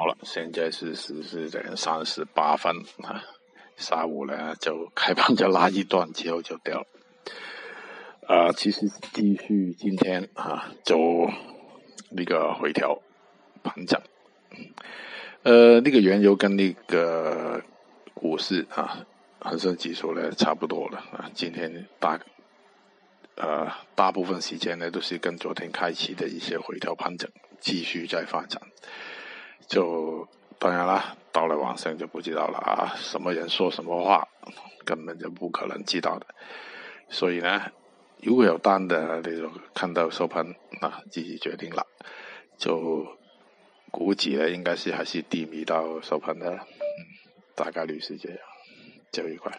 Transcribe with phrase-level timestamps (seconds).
[0.00, 3.22] 好了，现在是十四点三十八分啊，
[3.76, 6.86] 下午呢就开盘就拉一段之后就掉了。
[8.26, 11.30] 啊，其实继续今天啊，就
[12.12, 12.98] 那个回调
[13.62, 14.00] 盘整，
[15.42, 17.62] 呃，那个原油跟那个
[18.14, 19.04] 股市啊，
[19.38, 21.30] 恒生指数呢差不多了啊。
[21.34, 22.18] 今天大
[23.34, 27.30] 呃大部分时间呢都是跟昨天开启的一些回调盘整
[27.60, 28.62] 继续在发展。
[29.70, 34.28] 就当然啦，到了晚上就不知道了啊，什么人说什么话，
[34.84, 36.26] 根本就不可能知道的。
[37.08, 37.62] 所以呢。
[38.22, 40.44] 如果有单的，你就看到收盘
[40.82, 41.86] 啊，自己决定了。
[42.58, 43.16] 就
[43.90, 46.60] 估计呢，应该是还是低迷到收盘的，嗯，
[47.54, 48.38] 大概率是这样，
[49.10, 49.58] 就一块。